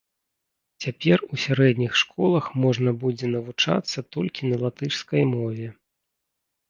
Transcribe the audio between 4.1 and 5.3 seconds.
толькі на латышскай